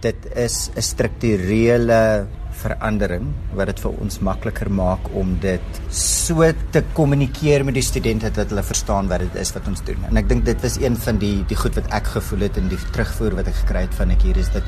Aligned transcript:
dit 0.00 0.26
is 0.34 0.70
'n 0.76 0.82
strukturele 0.82 2.26
verandering 2.56 3.28
wat 3.56 3.66
dit 3.66 3.80
vir 3.84 4.00
ons 4.00 4.18
makliker 4.24 4.70
maak 4.72 5.08
om 5.14 5.36
dit 5.42 5.80
so 5.90 6.46
te 6.72 6.82
kommunikeer 6.96 7.64
met 7.64 7.74
die 7.74 7.84
studente 7.84 8.30
dat 8.30 8.52
hulle 8.52 8.62
verstaan 8.62 9.08
wat 9.08 9.20
dit 9.20 9.34
is 9.34 9.52
wat 9.56 9.68
ons 9.68 9.82
doen. 9.84 10.04
En 10.08 10.16
ek 10.16 10.28
dink 10.28 10.44
dit 10.44 10.62
was 10.62 10.78
een 10.80 10.96
van 10.96 11.18
die 11.18 11.44
die 11.48 11.56
goed 11.56 11.74
wat 11.74 11.90
ek 11.92 12.06
gevoel 12.16 12.46
het 12.48 12.56
in 12.56 12.68
die 12.72 12.80
terugvoer 12.92 13.36
wat 13.40 13.50
ek 13.52 13.60
gekry 13.62 13.86
het 13.86 13.94
van 13.94 14.10
ek 14.10 14.22
hier 14.22 14.36
is 14.36 14.52
dat 14.54 14.64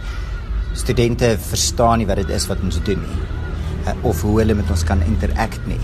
studente 0.79 1.37
verstaan 1.39 1.99
nie 1.99 2.07
wat 2.07 2.21
dit 2.23 2.31
is 2.31 2.47
wat 2.51 2.61
ons 2.63 2.81
doen 2.85 3.01
nie 3.01 3.23
eh, 3.87 3.95
of 4.03 4.23
hoe 4.23 4.39
hulle 4.41 4.55
met 4.55 4.71
ons 4.71 4.85
kan 4.85 5.03
interact 5.03 5.65
nie. 5.67 5.81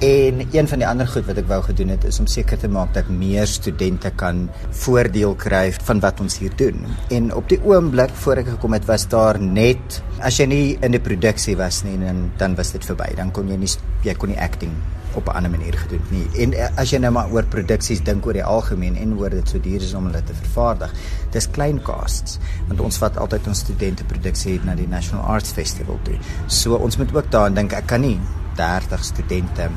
En 0.00 0.48
een 0.52 0.68
van 0.68 0.80
die 0.80 0.86
ander 0.88 1.04
goed 1.12 1.26
wat 1.28 1.36
ek 1.36 1.48
wou 1.50 1.58
gedoen 1.60 1.90
het 1.92 2.06
is 2.08 2.16
om 2.22 2.26
seker 2.30 2.56
te 2.58 2.68
maak 2.72 2.94
dat 2.96 3.10
meer 3.12 3.44
studente 3.44 4.08
kan 4.16 4.46
voordeel 4.80 5.34
kry 5.36 5.66
van 5.76 6.00
wat 6.00 6.22
ons 6.24 6.38
hier 6.40 6.54
doen. 6.56 6.86
En 7.12 7.28
op 7.36 7.50
die 7.52 7.58
oomblik 7.68 8.14
voor 8.22 8.40
ek 8.40 8.48
gekom 8.54 8.78
het 8.78 8.88
was 8.88 9.04
daar 9.12 9.36
net 9.36 9.98
as 10.24 10.38
jy 10.40 10.46
nie 10.48 10.64
in 10.80 10.96
die 10.96 11.02
produksie 11.04 11.58
was 11.60 11.82
nie 11.84 11.98
dan 12.00 12.30
dan 12.40 12.56
was 12.56 12.72
dit 12.72 12.88
verby. 12.88 13.10
Dan 13.20 13.28
kon 13.36 13.52
jy 13.52 13.60
nie 13.60 13.70
jy 14.08 14.16
kon 14.16 14.32
nie 14.32 14.40
acting 14.40 14.72
op 15.20 15.28
'n 15.28 15.36
ander 15.36 15.50
manier 15.50 15.76
gedoen 15.76 16.02
nie. 16.08 16.26
En 16.48 16.52
eh, 16.52 16.72
as 16.80 16.90
jy 16.90 16.98
nou 16.98 17.12
maar 17.12 17.28
oor 17.28 17.44
produksies 17.44 18.00
dink 18.00 18.26
oor 18.26 18.32
die 18.32 18.44
algemeen 18.44 18.96
en 18.96 19.18
oor 19.18 19.30
dit 19.30 19.48
so 19.48 19.60
duur 19.60 19.82
is 19.82 19.94
om 19.94 20.06
hulle 20.06 20.24
te 20.24 20.32
vervaardig. 20.32 20.94
Dis 21.30 21.50
klein 21.50 21.82
costs 21.82 22.38
want 22.68 22.80
ons 22.80 22.96
vat 22.96 23.16
altyd 23.16 23.46
ons 23.46 23.58
studente 23.58 24.04
produksie 24.04 24.60
na 24.64 24.74
die 24.74 24.88
National 24.88 25.24
Arts 25.24 25.52
Festival 25.52 25.98
toe. 26.02 26.16
So 26.46 26.74
ons 26.74 26.96
moet 26.96 27.14
ook 27.14 27.30
daaraan 27.30 27.54
dink 27.54 27.72
ek 27.72 27.86
kan 27.86 28.00
nie 28.00 28.18
30 28.56 29.04
studente. 29.04 29.70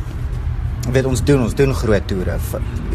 Weet 0.91 1.05
ons 1.05 1.23
doen 1.23 1.43
ons 1.43 1.55
doen 1.55 1.73
groot 1.73 2.07
toere. 2.07 2.37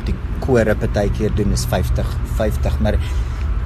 Die 0.05 0.15
kore 0.45 0.75
partykeer 0.75 1.35
doen 1.35 1.53
is 1.53 1.65
50 1.69 2.17
50, 2.37 2.81
maar 2.81 2.99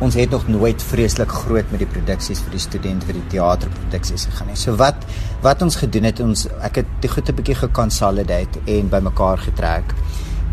ons 0.02 0.14
het 0.18 0.30
nog 0.30 0.48
nooit 0.48 0.82
vreeslik 0.82 1.30
groot 1.30 1.68
met 1.70 1.82
die 1.82 1.90
produksies 1.90 2.40
vir 2.42 2.56
die 2.56 2.62
studente 2.62 3.06
vir 3.06 3.18
die 3.20 3.28
teaterproduksies 3.36 4.26
gegaan 4.30 4.50
nie. 4.50 4.58
So 4.58 4.74
wat 4.80 5.04
wat 5.44 5.62
ons 5.62 5.78
gedoen 5.78 6.08
het 6.08 6.20
ons 6.24 6.46
ek 6.60 6.82
het 6.82 6.94
die 7.04 7.10
goed 7.12 7.28
'n 7.28 7.36
bietjie 7.38 7.58
geconsolidate 7.62 8.60
en 8.66 8.88
bymekaar 8.88 9.38
getrek 9.38 9.94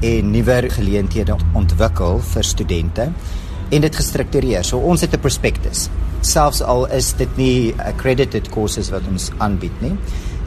en 0.02 0.32
nuwe 0.32 0.70
geleenthede 0.70 1.36
ontwikkel 1.54 2.20
vir 2.20 2.44
studente 2.44 3.12
en 3.70 3.82
dit 3.82 3.96
gestruktureer. 3.96 4.64
So 4.64 4.78
ons 4.78 5.02
het 5.02 5.14
'n 5.14 5.20
prospektus. 5.20 5.90
Selfs 6.22 6.62
al 6.62 6.88
is 6.88 7.14
dit 7.14 7.38
nie 7.38 7.74
accredited 7.78 8.50
courses 8.50 8.90
wat 8.90 9.02
ons 9.08 9.32
aanbied 9.38 9.82
nie. 9.82 9.96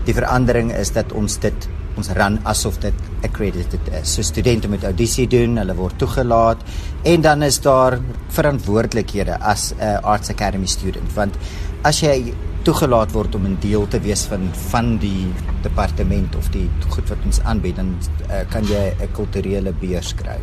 Die 0.06 0.14
verandering 0.14 0.72
is 0.75 0.91
dat 0.91 1.12
ons 1.12 1.39
dit 1.39 1.69
ons 2.00 2.08
run 2.17 2.39
asof 2.48 2.78
dit 2.81 2.95
accredited 3.27 3.91
is. 3.98 4.14
So 4.14 4.25
studente 4.25 4.69
moet 4.69 4.84
audisie 4.89 5.27
doen, 5.28 5.58
hulle 5.61 5.75
word 5.77 5.98
toegelaat 6.00 6.62
en 7.08 7.25
dan 7.25 7.42
is 7.42 7.61
daar 7.61 7.98
verantwoordelikhede 8.33 9.36
as 9.41 9.75
'n 9.75 10.00
Arts 10.03 10.30
Academy 10.30 10.67
student 10.67 11.12
want 11.14 11.36
as 11.84 12.00
jy 12.00 12.34
toegelaat 12.64 13.12
word 13.12 13.34
om 13.34 13.47
'n 13.47 13.58
deel 13.61 13.89
te 13.89 14.00
wees 14.00 14.25
van 14.30 14.48
van 14.70 14.98
die 14.98 15.33
departement 15.62 16.36
of 16.36 16.48
die 16.50 16.69
goed 16.89 17.08
wat 17.08 17.19
ons 17.25 17.41
aanbied 17.41 17.77
dan 17.77 17.97
uh, 18.30 18.42
kan 18.50 18.64
jy 18.64 18.95
'n 19.00 19.12
kulturele 19.12 19.73
beurs 19.73 20.14
kry. 20.14 20.39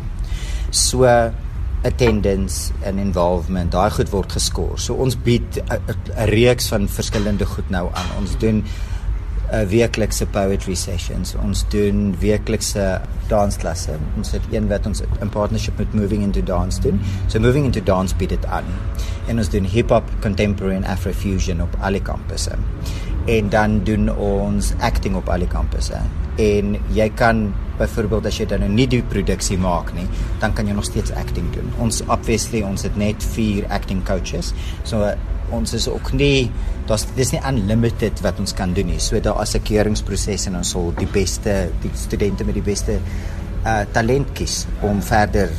So 0.70 1.04
attendance 1.82 2.72
en 2.82 2.98
involvement 2.98 3.72
daai 3.72 3.90
goed 3.90 4.10
word 4.10 4.32
geskoor. 4.32 4.78
So 4.78 4.94
ons 4.94 5.16
bied 5.16 5.62
'n 5.68 6.26
reeks 6.28 6.68
van 6.68 6.88
verskillende 6.88 7.46
goed 7.46 7.70
nou 7.70 7.88
aan. 7.92 8.10
Ons 8.18 8.36
doen 8.38 8.64
uh, 9.52 9.62
weeklikse 9.68 10.26
poetry 10.26 10.74
sessions. 10.78 11.34
Ons 11.44 11.64
doen 11.72 12.10
weeklikse 12.22 13.00
dansklasse. 13.30 13.96
Ons 14.18 14.32
het 14.34 14.46
een 14.52 14.68
wat 14.70 14.86
ons 14.86 15.02
in 15.20 15.32
partnership 15.32 15.78
met 15.78 15.94
Moving 15.94 16.22
into 16.26 16.42
Dance 16.42 16.80
doen. 16.80 17.00
So 17.28 17.42
Moving 17.42 17.68
into 17.68 17.82
Dance 17.82 18.16
bied 18.16 18.34
dit 18.34 18.46
aan. 18.46 18.66
En 19.28 19.38
ons 19.38 19.50
doen 19.50 19.66
hip-hop, 19.66 20.06
contemporary 20.24 20.78
en 20.80 20.88
afrofusion 20.88 21.62
op 21.62 21.76
alle 21.80 22.02
kampusse. 22.02 22.56
En 23.30 23.50
dan 23.52 23.82
doen 23.84 24.08
ons 24.16 24.72
acting 24.80 25.16
op 25.18 25.28
alle 25.28 25.46
kampusse. 25.46 25.98
En 26.40 26.76
jy 26.96 27.10
kan 27.14 27.50
byvoorbeeld 27.80 28.26
as 28.28 28.38
jy 28.40 28.46
dan 28.48 28.64
nou 28.64 28.70
nie 28.72 28.86
die 28.90 29.02
produksie 29.12 29.58
maak 29.60 29.92
nie, 29.96 30.06
dan 30.42 30.52
kan 30.56 30.68
jy 30.68 30.76
nog 30.76 30.88
steeds 30.88 31.12
acting 31.16 31.48
doen. 31.54 31.68
Ons 31.80 32.02
obviously 32.08 32.62
ons 32.66 32.84
het 32.84 32.96
net 33.00 33.24
4 33.24 33.68
acting 33.72 34.02
coaches. 34.06 34.52
So 34.84 35.08
ons 35.50 35.74
is 35.74 35.88
ook 35.90 36.12
nie 36.14 36.50
daar's 36.90 37.06
dis 37.14 37.30
nie 37.34 37.42
unlimited 37.46 38.20
wat 38.24 38.40
ons 38.42 38.54
kan 38.56 38.74
doen 38.74 38.90
nie. 38.90 38.98
So 38.98 39.20
daar 39.22 39.42
is 39.42 39.54
'n 39.54 39.62
keuringsproses 39.62 40.46
en 40.46 40.56
ons 40.56 40.70
sal 40.70 40.92
die 40.96 41.06
beste 41.06 41.70
die 41.82 41.90
studente 41.94 42.44
met 42.44 42.54
die 42.54 42.68
beste 42.72 42.98
uh 43.64 43.84
talent 43.92 44.32
kies 44.32 44.66
om 44.82 45.02
verder 45.02 45.50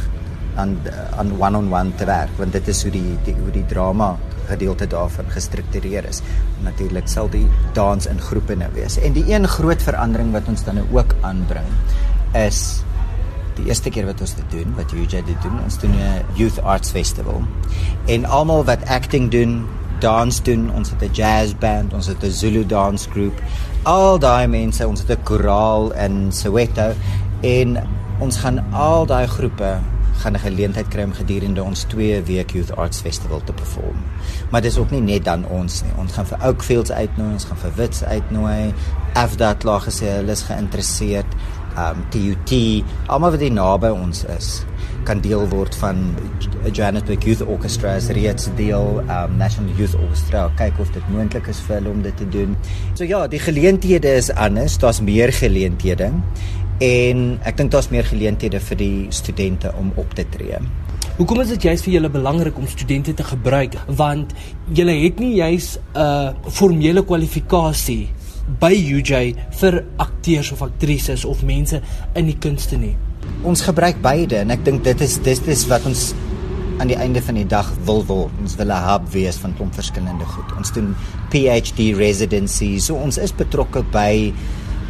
aan 0.55 0.77
aan 1.17 1.31
one-on-one 1.39 1.95
te 1.95 2.05
werk 2.05 2.29
want 2.37 2.51
dit 2.51 2.67
is 2.67 2.83
hoe 2.83 2.91
die, 2.91 3.17
die 3.23 3.35
hoe 3.35 3.51
die 3.51 3.65
drama 3.65 4.17
gedeelte 4.47 4.87
daarvan 4.87 5.25
gestruktureer 5.31 6.05
is. 6.05 6.21
Natuurlik 6.63 7.07
sal 7.07 7.29
die 7.29 7.47
dans 7.73 8.05
in 8.05 8.19
groepe 8.19 8.55
nou 8.55 8.69
wees. 8.73 8.97
En 8.99 9.13
die 9.13 9.25
een 9.33 9.47
groot 9.47 9.81
verandering 9.81 10.31
wat 10.31 10.47
ons 10.47 10.63
dan 10.63 10.75
nou 10.75 10.85
ook 10.91 11.15
aanbring 11.21 11.67
is 12.33 12.81
die 13.55 13.67
eerste 13.67 13.89
keer 13.89 14.05
wat 14.05 14.21
ons 14.21 14.35
dit 14.35 14.51
doen, 14.51 14.73
wat 14.75 14.91
UJ 14.91 15.23
dit 15.27 15.41
doen, 15.43 15.59
ons 15.63 15.77
doen 15.79 15.91
'n 15.91 16.23
Youth 16.35 16.59
Arts 16.63 16.91
Festival. 16.91 17.43
En 18.07 18.25
almal 18.25 18.63
wat 18.65 18.85
acting 18.85 19.31
doen, 19.31 19.67
dans 20.01 20.41
doen, 20.43 20.69
ons 20.75 20.89
het 20.89 21.01
'n 21.01 21.13
jazz 21.13 21.53
band, 21.59 21.93
ons 21.93 22.07
het 22.07 22.23
'n 22.23 22.31
Zulu 22.31 22.65
dance 22.65 23.09
groep. 23.09 23.41
Al 23.83 24.19
daai 24.19 24.47
mense, 24.47 24.87
ons 24.87 24.99
het 24.99 25.09
'n 25.09 25.23
koraal 25.23 25.93
in 25.93 26.31
Soweto 26.31 26.93
en 27.41 27.77
ons 28.19 28.37
gaan 28.37 28.71
al 28.71 29.05
daai 29.05 29.27
groepe 29.27 29.79
gaan 30.21 30.33
'n 30.33 30.39
geleentheid 30.39 30.87
kry 30.87 31.03
om 31.03 31.13
gedurende 31.13 31.63
ons 31.63 31.83
2 31.83 32.23
week 32.23 32.51
Youth 32.51 32.75
Arts 32.75 32.99
Festival 32.99 33.41
te 33.43 33.53
perform. 33.53 33.97
Maar 34.49 34.61
dis 34.61 34.77
ook 34.77 34.91
nie 34.91 35.01
net 35.01 35.23
dan 35.23 35.45
ons 35.45 35.81
nie. 35.83 35.91
Ons 35.97 36.11
gaan 36.11 36.25
vir 36.25 36.37
Oakfields 36.45 36.91
uitnooi, 36.91 37.31
ons 37.33 37.43
gaan 37.43 37.57
vir 37.57 37.71
Wits 37.75 38.03
uitnooi. 38.03 38.73
Afdat 39.13 39.63
laag 39.63 39.83
gesê 39.83 40.05
hulle 40.05 40.31
is 40.31 40.41
geïnteresseerd. 40.41 41.29
Um 41.77 42.05
TUT, 42.09 42.83
almal 43.05 43.31
wat 43.31 43.39
hier 43.39 43.51
naby 43.51 43.87
ons 43.87 44.25
is 44.25 44.65
kan 45.07 45.21
deel 45.21 45.47
word 45.49 45.75
van 45.81 45.99
Johannesburg 46.71 47.25
Youth 47.25 47.41
Orchestra 47.45 47.95
as 47.97 48.09
reeds 48.15 48.49
deel 48.57 49.01
um 49.01 49.37
National 49.39 49.73
Youth 49.79 49.95
Orchestra 49.97 50.47
kyk 50.59 50.79
of 50.79 50.91
dit 50.95 51.09
moontlik 51.13 51.49
is 51.51 51.61
vir 51.67 51.79
hulle 51.79 51.91
om 51.93 52.01
dit 52.05 52.17
te 52.17 52.27
doen. 52.29 52.55
So 52.93 53.07
ja, 53.07 53.25
die 53.31 53.41
geleenthede 53.41 54.15
is 54.19 54.31
anders, 54.33 54.77
daar's 54.81 55.01
meer 55.01 55.33
geleenthede 55.33 56.11
en 56.81 57.25
ek 57.45 57.59
dink 57.59 57.73
daar's 57.73 57.91
meer 57.93 58.07
geleenthede 58.07 58.61
vir 58.71 58.79
die 58.79 58.95
studente 59.13 59.73
om 59.77 59.91
op 60.01 60.15
te 60.17 60.25
tree. 60.33 60.57
Hoekom 61.17 61.43
is 61.43 61.51
dit 61.53 61.67
juist 61.69 61.85
vir 61.85 61.97
julle 61.97 62.09
belangrik 62.09 62.57
om 62.57 62.69
studente 62.69 63.13
te 63.13 63.25
gebruik 63.27 63.77
want 63.99 64.33
julle 64.73 64.95
het 65.03 65.19
nie 65.19 65.35
juist 65.41 65.79
'n 65.93 65.99
uh, 65.99 66.33
formele 66.49 67.03
kwalifikasie 67.05 68.09
by 68.59 68.73
UJ 68.73 69.35
vir 69.61 69.83
akteurs 69.97 70.51
of 70.51 70.61
aktrises 70.61 71.25
of 71.25 71.43
mense 71.43 71.81
in 72.15 72.25
die 72.25 72.37
kunste 72.37 72.77
nie 72.77 72.95
ons 73.43 73.61
gebruik 73.61 74.01
beide 74.01 74.41
en 74.43 74.53
ek 74.53 74.65
dink 74.65 74.83
dit 74.83 75.01
is 75.01 75.17
dis 75.25 75.39
dis 75.39 75.63
wat 75.69 75.85
ons 75.89 76.11
aan 76.81 76.89
die 76.89 76.97
einde 76.97 77.21
van 77.21 77.37
die 77.37 77.45
dag 77.45 77.67
wil 77.85 78.01
word. 78.09 78.33
Ons 78.41 78.55
wil 78.57 78.71
'n 78.73 78.83
hub 78.89 79.09
wees 79.13 79.37
van 79.37 79.53
klomp 79.53 79.73
verskillende 79.73 80.25
goed. 80.25 80.49
Ons 80.57 80.71
doen 80.71 80.95
PhD 81.29 81.93
residencies. 81.97 82.85
So 82.85 82.95
ons 82.95 83.17
is 83.17 83.31
betrokke 83.31 83.83
by 83.91 84.33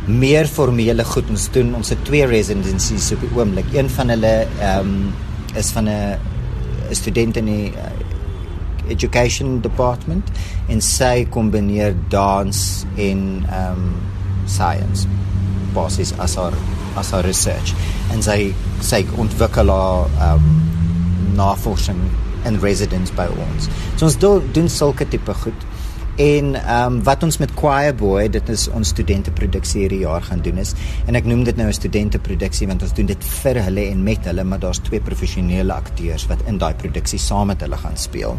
meer 0.07 0.47
formele 0.47 1.03
goed. 1.03 1.29
Ons 1.29 1.49
doen 1.51 1.75
ons 1.75 1.89
het 1.89 2.05
twee 2.05 2.25
residencies 2.25 3.11
op 3.11 3.19
die 3.19 3.29
oomblik. 3.35 3.65
Een 3.73 3.89
van 3.89 4.09
hulle 4.09 4.47
ehm 4.59 4.79
um, 4.79 5.13
is 5.55 5.71
van 5.71 5.89
'n 5.89 6.17
student 6.91 7.37
in 7.37 7.45
die 7.45 7.71
uh, 7.75 7.91
education 8.87 9.61
department 9.61 10.31
en 10.67 10.81
sy 10.81 11.25
kombineer 11.29 11.95
dans 12.09 12.85
en 12.95 13.45
ehm 13.49 13.71
um, 13.71 13.93
science 14.45 15.07
basies 15.73 16.13
as 16.17 16.35
haar 16.35 16.53
as 16.95 17.11
haar 17.11 17.23
research 17.23 17.73
en 18.11 18.23
sy 18.25 18.53
sy 18.81 19.03
ontwikkel 19.21 19.69
haar 19.69 20.35
um, 20.35 20.47
navorsing 21.37 21.99
in 22.45 22.57
residence 22.61 23.13
by 23.15 23.27
ons. 23.29 23.69
So 23.97 24.07
ons 24.09 24.17
do, 24.21 24.39
doen 24.55 24.69
sulke 24.69 25.05
tipe 25.09 25.33
goed. 25.43 25.67
En 26.21 26.55
ehm 26.59 26.97
um, 26.97 26.97
wat 27.07 27.23
ons 27.23 27.37
met 27.39 27.51
Choir 27.55 27.93
Boy, 27.95 28.27
dit 28.29 28.49
is 28.51 28.67
ons 28.75 28.89
studenteproduksie 28.93 29.85
hierdie 29.85 30.01
jaar 30.03 30.21
gaan 30.21 30.41
doen 30.43 30.59
is 30.61 30.73
en 31.07 31.15
ek 31.15 31.25
noem 31.29 31.45
dit 31.47 31.57
nou 31.57 31.67
'n 31.69 31.73
studenteproduksie 31.73 32.67
want 32.67 32.83
ons 32.83 32.93
doen 32.93 33.05
dit 33.05 33.23
vir 33.23 33.61
hulle 33.63 33.87
en 33.91 34.03
met 34.03 34.25
hulle, 34.25 34.43
maar 34.43 34.59
daar's 34.59 34.83
twee 34.83 34.99
professionele 34.99 35.73
akteurs 35.73 36.27
wat 36.27 36.43
in 36.47 36.57
daai 36.57 36.73
produksie 36.73 37.19
saam 37.19 37.47
met 37.47 37.61
hulle 37.61 37.77
gaan 37.77 37.97
speel. 37.97 38.37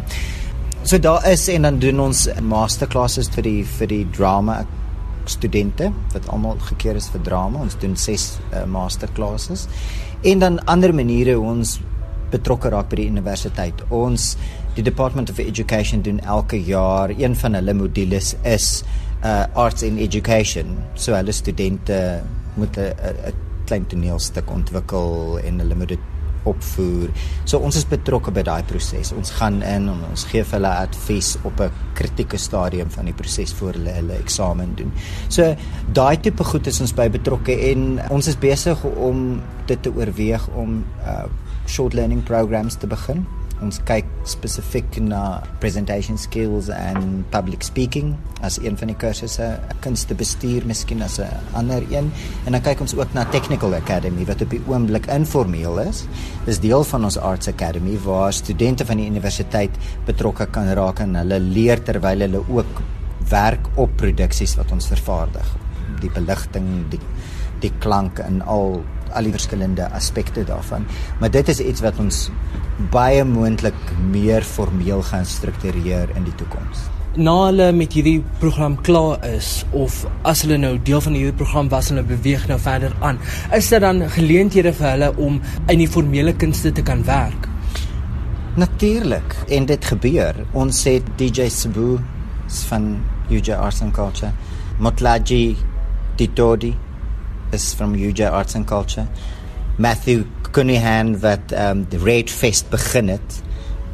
So 0.83 0.99
daar 0.99 1.25
is 1.31 1.47
en 1.47 1.61
dan 1.61 1.79
doen 1.79 1.99
ons 1.99 2.27
masterclasses 2.41 3.29
vir 3.29 3.43
die 3.43 3.65
vir 3.65 3.87
die 3.87 4.05
drama 4.11 4.65
studente 5.29 5.91
wat 6.13 6.27
almal 6.29 6.57
gekeer 6.69 6.95
is 6.95 7.09
vir 7.13 7.21
drama. 7.21 7.63
Ons 7.63 7.77
doen 7.79 7.95
6 7.95 8.27
uh, 8.51 8.63
masterclasses 8.65 9.67
en 10.23 10.39
dan 10.39 10.59
ander 10.65 10.93
maniere 10.95 11.35
hoe 11.35 11.49
ons 11.55 11.79
betrokke 12.33 12.71
raak 12.73 12.89
by 12.89 13.01
die 13.03 13.09
universiteit. 13.11 13.83
Ons 13.93 14.33
die 14.75 14.83
Department 14.83 15.29
of 15.29 15.39
Education 15.39 16.01
doen 16.01 16.19
elke 16.19 16.57
jaar 16.57 17.13
een 17.13 17.35
van 17.37 17.59
hulle 17.59 17.75
modules 17.77 18.33
is 18.43 18.83
uh 19.23 19.45
arts 19.55 19.83
in 19.87 19.97
education. 20.03 20.77
So 20.95 21.13
hulle 21.15 21.31
studente 21.31 22.23
moet 22.55 22.77
'n 22.77 23.33
klein 23.65 23.85
toneelstuk 23.87 24.49
ontwikkel 24.51 25.39
en 25.43 25.59
hulle 25.59 25.75
moet 25.75 25.87
dit 25.95 26.12
opvoer. 26.49 27.09
So 27.45 27.59
ons 27.63 27.77
is 27.79 27.87
betrokke 27.89 28.31
by 28.31 28.43
daai 28.45 28.63
proses. 28.69 29.11
Ons 29.15 29.33
gaan 29.39 29.61
in 29.61 29.89
en 29.89 30.03
ons 30.09 30.25
gee 30.31 30.43
hulle 30.51 30.73
advies 30.87 31.35
op 31.43 31.61
'n 31.61 31.71
kritieke 31.93 32.37
stadium 32.37 32.89
van 32.89 33.05
die 33.05 33.13
proses 33.13 33.53
voor 33.53 33.73
hulle 33.73 33.91
hulle 33.91 34.13
eksamen 34.13 34.75
doen. 34.75 34.91
So 35.29 35.55
daai 35.93 36.17
tipe 36.19 36.43
goed 36.43 36.67
is 36.67 36.81
ons 36.81 36.93
by 36.93 37.09
betrokke 37.09 37.71
en 37.71 37.99
ons 38.09 38.27
is 38.27 38.37
besig 38.37 38.83
om 38.83 39.41
dit 39.65 39.81
te 39.81 39.89
oorweeg 39.89 40.47
om 40.55 40.83
uh 41.05 41.25
short 41.65 41.93
learning 41.93 42.23
programs 42.23 42.75
te 42.75 42.87
begin. 42.87 43.25
Ons 43.61 43.77
kyk 43.85 44.07
spesifiek 44.27 44.97
na 45.03 45.41
presentation 45.61 46.17
skills 46.17 46.69
en 46.73 47.23
public 47.31 47.63
speaking 47.63 48.15
as 48.43 48.57
een 48.63 48.77
van 48.79 48.89
die 48.91 48.97
kursusse, 48.99 49.45
kunstebestuur 49.83 50.65
miskien 50.65 51.03
as 51.03 51.19
'n 51.19 51.27
ander 51.53 51.83
een. 51.91 52.11
En 52.45 52.51
dan 52.51 52.61
kyk 52.61 52.81
ons 52.81 52.95
ook 52.95 53.13
na 53.13 53.25
Technical 53.25 53.73
Academy 53.73 54.25
wat 54.25 54.41
op 54.41 54.49
die 54.49 54.61
oomblik 54.67 55.07
informeel 55.07 55.79
is. 55.79 56.05
Dis 56.45 56.59
deel 56.59 56.83
van 56.83 57.03
ons 57.03 57.17
Arts 57.17 57.47
Academy 57.47 57.97
waar 58.03 58.33
studente 58.33 58.85
van 58.85 58.97
die 58.97 59.09
universiteit 59.09 59.71
betrokke 60.05 60.45
kan 60.45 60.73
raak 60.73 60.99
en 60.99 61.15
hulle 61.15 61.39
leer 61.39 61.83
terwyl 61.83 62.19
hulle 62.19 62.43
ook 62.49 62.81
werk 63.29 63.67
op 63.75 63.89
produksies 63.95 64.55
wat 64.55 64.71
ons 64.71 64.87
vervaardig. 64.87 65.55
Die 66.01 66.11
beligting, 66.11 66.89
die 66.89 66.99
die 67.63 67.71
klank 67.79 68.19
en 68.19 68.41
al 68.41 68.83
al 69.13 69.27
die 69.27 69.31
verskillende 69.35 69.85
aspekte 69.93 70.43
daarvan. 70.43 70.87
Maar 71.19 71.31
dit 71.31 71.47
is 71.47 71.59
iets 71.59 71.81
wat 71.85 71.99
ons 72.01 72.29
baie 72.93 73.23
moontlik 73.23 73.77
meer 74.11 74.43
formeel 74.43 75.03
gaan 75.09 75.25
struktureer 75.25 76.09
in 76.17 76.25
die 76.27 76.35
toekoms. 76.39 76.87
Na 77.13 77.33
hulle 77.45 77.67
met 77.77 77.93
hierdie 77.93 78.23
program 78.41 78.79
klaar 78.81 79.21
is 79.27 79.65
of 79.77 79.99
as 80.25 80.41
hulle 80.41 80.57
nou 80.57 80.73
deel 80.81 81.01
van 81.05 81.13
hierdie 81.13 81.37
program 81.37 81.69
was 81.69 81.91
en 81.91 81.99
hulle 81.99 82.09
beweeg 82.09 82.47
nou 82.49 82.57
verder 82.59 82.95
aan, 83.05 83.19
is 83.53 83.69
dit 83.69 83.81
dan 83.83 84.01
geleenthede 84.15 84.73
vir 84.73 84.89
hulle 84.95 85.11
om 85.21 85.41
in 85.67 85.83
die 85.83 85.89
formele 85.89 86.33
kunste 86.33 86.71
te 86.73 86.85
kan 86.85 87.05
werk? 87.05 87.49
Natuurlik, 88.57 89.35
en 89.49 89.65
dit 89.65 89.85
gebeur. 89.85 90.37
Ons 90.53 90.83
het 90.85 91.05
DJ 91.17 91.47
Sabu 91.49 91.99
van 92.69 92.89
UJ 93.29 93.55
Arts 93.57 93.81
and 93.81 93.93
Culture, 93.93 94.33
Motlaji 94.79 95.55
Titodi 96.17 96.73
is 97.53 97.73
from 97.73 97.93
UJ 97.95 98.31
Arts 98.31 98.55
and 98.55 98.67
Culture. 98.67 99.07
Matthew 99.77 100.25
Cunningham 100.53 101.15
wat 101.23 101.53
um 101.57 101.87
Red 102.03 102.29
Fest 102.31 102.69
begin 102.69 103.09
het 103.09 103.41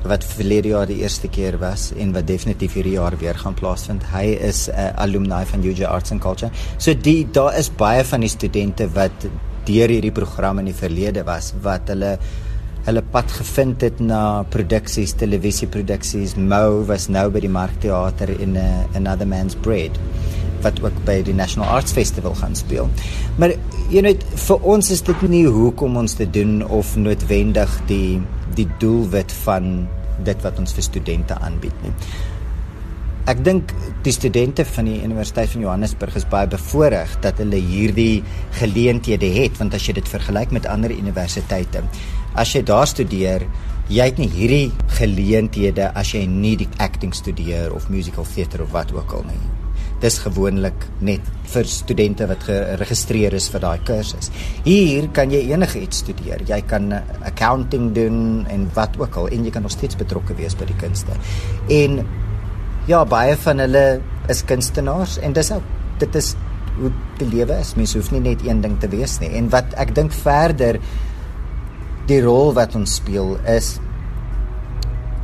wat 0.08 0.24
verlede 0.24 0.72
jaar 0.72 0.88
die 0.88 1.02
eerste 1.04 1.28
keer 1.32 1.58
was 1.60 1.90
en 2.00 2.12
wat 2.16 2.28
definitief 2.28 2.76
hierdie 2.78 2.96
jaar 2.96 3.16
weer 3.20 3.36
gaan 3.36 3.56
plaasvind. 3.56 4.04
Hy 4.14 4.36
is 4.50 4.68
'n 4.68 4.76
uh, 4.76 4.92
alumni 4.96 5.44
van 5.46 5.64
UJ 5.64 5.84
Arts 5.86 6.12
and 6.12 6.22
Culture. 6.22 6.52
So 6.78 6.94
die 6.94 7.28
daar 7.32 7.58
is 7.58 7.70
baie 7.70 8.04
van 8.04 8.20
die 8.22 8.30
studente 8.30 8.88
wat 8.94 9.28
deur 9.66 9.90
hierdie 9.90 10.12
program 10.12 10.60
in 10.60 10.66
die 10.66 10.80
verlede 10.82 11.24
was 11.24 11.54
wat 11.62 11.88
hulle 11.88 12.18
hulle 12.86 13.02
pad 13.12 13.32
gevind 13.32 13.82
het 13.82 14.00
na 14.00 14.44
produksies, 14.44 15.14
televisieproduksies. 15.14 16.36
Mo 16.36 16.86
was 16.88 17.08
nou 17.10 17.30
by 17.30 17.40
die 17.40 17.52
Markteater 17.52 18.30
in 18.40 18.54
'n 18.54 18.58
uh, 18.58 18.96
Another 18.96 19.28
Man's 19.28 19.56
Bread 19.56 20.00
wat 20.66 20.82
ook 20.84 20.96
by 21.08 21.20
die 21.26 21.36
National 21.36 21.70
Arts 21.78 21.94
Festival 21.96 22.36
gaan 22.40 22.56
speel. 22.56 22.90
Maar 23.38 23.56
jy 23.90 24.04
weet 24.06 24.26
vir 24.48 24.66
ons 24.74 24.92
is 24.94 25.04
dit 25.06 25.22
nie 25.32 25.46
hoekom 25.48 25.98
ons 26.02 26.18
dit 26.20 26.34
doen 26.34 26.60
of 26.68 26.96
noodwendig 27.00 27.78
die 27.92 28.20
die 28.58 28.68
doelwit 28.82 29.32
van 29.46 29.88
dit 30.26 30.44
wat 30.44 30.58
ons 30.60 30.74
vir 30.76 30.84
studente 30.84 31.38
aanbied 31.38 31.86
nie. 31.86 31.94
Ek 33.30 33.44
dink 33.46 33.72
die 34.04 34.14
studente 34.16 34.66
van 34.66 34.88
die 34.90 34.98
Universiteit 35.06 35.52
van 35.54 35.64
Johannesburg 35.68 36.16
is 36.18 36.26
baie 36.32 36.50
bevoordeel 36.50 37.14
dat 37.24 37.38
hulle 37.40 37.60
hierdie 37.62 38.24
geleenthede 38.58 39.30
het 39.36 39.60
want 39.62 39.78
as 39.78 39.86
jy 39.86 40.00
dit 40.00 40.12
vergelyk 40.12 40.56
met 40.56 40.68
ander 40.68 40.92
universiteite, 40.96 41.84
as 42.34 42.56
jy 42.56 42.64
daar 42.66 42.90
studeer, 42.90 43.46
jy 43.90 44.10
het 44.10 44.20
nie 44.22 44.30
hierdie 44.34 44.68
geleenthede 44.98 45.92
as 45.98 46.14
jy 46.14 46.26
nie 46.30 46.58
die 46.60 46.70
acting 46.82 47.14
studeer 47.16 47.74
of 47.74 47.90
musical 47.94 48.28
theatre 48.36 48.66
of 48.66 48.74
wat 48.76 48.94
ook 48.94 49.18
al 49.18 49.26
nie 49.30 49.42
dis 50.00 50.19
gewoonlik 50.24 50.86
net 51.04 51.25
vir 51.50 51.68
studente 51.68 52.28
wat 52.30 52.46
geregistreer 52.48 53.34
is 53.36 53.50
vir 53.51 53.63
daai 53.63 53.80
kursus. 53.88 54.30
Hier 54.66 55.10
kan 55.16 55.31
jy 55.34 55.42
enigiets 55.50 56.04
studeer. 56.04 56.44
Jy 56.48 56.62
kan 56.69 56.94
accounting 57.28 57.92
doen 57.96 58.46
en 58.51 58.68
wat 58.78 58.96
ook 59.00 59.18
al 59.19 59.31
en 59.34 59.48
jy 59.48 59.54
kan 59.56 59.66
nog 59.68 59.75
steeds 59.75 60.00
betrokke 60.00 60.38
wees 60.40 60.56
by 60.60 60.69
die 60.69 60.78
kunste. 60.80 61.18
En 61.74 62.04
ja, 62.90 63.04
baie 63.06 63.36
van 63.44 63.60
hulle 63.66 63.86
is 64.31 64.46
kunstenaars 64.46 65.19
en 65.25 65.36
dis 65.36 65.51
ook 65.51 65.75
dit 66.00 66.16
is 66.16 66.34
hoe 66.80 66.92
die 67.19 67.28
lewe 67.28 67.60
is. 67.60 67.75
Mens 67.75 67.98
hoef 67.98 68.13
nie 68.13 68.24
net 68.24 68.45
een 68.48 68.62
ding 68.63 68.80
te 68.80 68.88
wees 68.92 69.18
nie. 69.19 69.34
En 69.36 69.52
wat 69.52 69.75
ek 69.81 69.92
dink 69.98 70.16
verder 70.16 70.80
die 72.10 72.22
rol 72.24 72.54
wat 72.57 72.75
ons 72.78 72.95
speel 73.02 73.36
is 73.50 73.78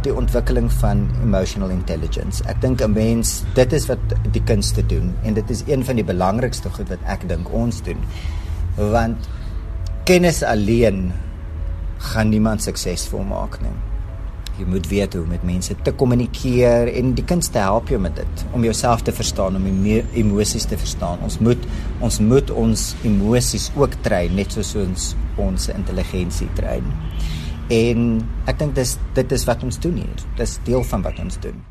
die 0.06 0.13
ontwikkeling 0.16 0.69
van 0.81 1.06
emotional 1.24 1.74
intelligence. 1.74 2.44
Ek 2.50 2.62
dink 2.62 2.81
'n 2.81 2.94
mens, 2.94 3.44
dit 3.56 3.74
is 3.74 3.88
wat 3.88 4.00
die 4.31 4.44
kunste 4.44 4.86
doen 4.86 5.13
en 5.24 5.34
dit 5.34 5.50
is 5.50 5.63
een 5.68 5.84
van 5.86 5.96
die 5.96 6.06
belangrikste 6.06 6.69
goed 6.69 6.90
wat 6.90 7.00
ek 7.06 7.28
dink 7.30 7.52
ons 7.54 7.81
doen. 7.81 7.98
Want 8.78 9.30
kennis 10.04 10.44
alleen 10.44 11.12
gaan 11.98 12.30
niemand 12.30 12.62
suksesvol 12.62 13.24
maak 13.24 13.62
nie. 13.62 13.74
Jy 14.56 14.66
moet 14.72 14.88
weet 14.88 15.13
hoe 15.13 15.24
om 15.24 15.30
met 15.34 15.44
mense 15.44 15.75
te 15.84 15.92
kommunikeer 15.92 16.88
en 16.96 17.13
die 17.13 17.25
kunste 17.28 17.60
help 17.60 17.90
jou 17.92 18.00
met 18.00 18.16
dit 18.16 18.46
om 18.56 18.63
jouself 18.63 19.02
te 19.02 19.12
verstaan, 19.12 19.56
om 19.56 19.66
emosies 20.13 20.66
te 20.66 20.78
verstaan. 20.78 21.19
Ons 21.24 21.40
moet 21.40 21.66
ons 22.00 22.19
moet 22.19 22.52
ons 22.52 22.96
emosies 23.04 23.72
ook 23.75 23.98
train 24.02 24.36
net 24.36 24.56
soos 24.56 24.75
ons 24.75 25.16
ons 25.36 25.68
intelligensie 25.74 26.48
train. 26.56 26.88
En 27.74 28.20
ek 28.46 28.60
dink 28.60 28.76
dis 28.78 28.98
dit 29.18 29.32
is 29.32 29.46
wat 29.50 29.64
ons 29.66 29.80
doen 29.82 29.96
hier. 30.04 30.28
Dis 30.38 30.60
deel 30.68 30.84
van 30.84 31.02
wat 31.06 31.20
ons 31.24 31.40
doen. 31.42 31.64